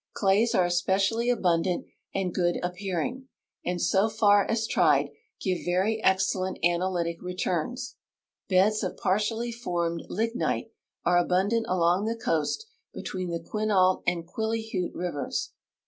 [0.17, 3.27] Claj^s are especially al)undant and good appearing,
[3.63, 7.97] and, so far as tried, give very ex cellent analytic returns.
[8.49, 10.71] Beds of partially formed lignite
[11.05, 15.51] are abundant along the coast between the Quinault and Quill3diute rivers.